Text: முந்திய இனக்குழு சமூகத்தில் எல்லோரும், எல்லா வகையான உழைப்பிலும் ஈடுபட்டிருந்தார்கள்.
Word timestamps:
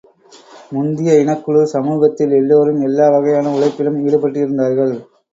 முந்திய 0.71 1.17
இனக்குழு 1.17 1.63
சமூகத்தில் 1.73 2.31
எல்லோரும், 2.31 2.79
எல்லா 2.81 3.09
வகையான 3.09 3.51
உழைப்பிலும் 3.51 3.99
ஈடுபட்டிருந்தார்கள். 4.07 4.95